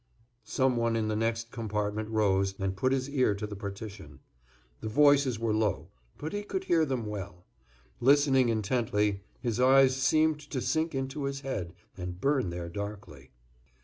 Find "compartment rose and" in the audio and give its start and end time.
1.51-2.75